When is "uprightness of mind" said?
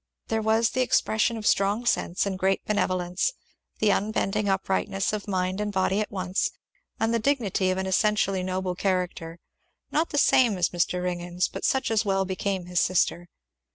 4.49-5.61